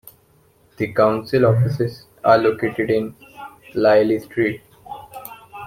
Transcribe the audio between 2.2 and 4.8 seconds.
are located in Lyle Street.